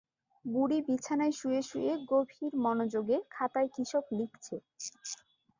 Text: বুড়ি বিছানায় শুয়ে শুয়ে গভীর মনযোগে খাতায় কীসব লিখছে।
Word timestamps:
বুড়ি 0.45 0.77
বিছানায় 0.87 1.33
শুয়ে 1.39 1.61
শুয়ে 1.69 1.93
গভীর 2.11 2.51
মনযোগে 2.63 3.17
খাতায় 3.31 3.69
কীসব 3.73 4.03
লিখছে। 4.17 4.55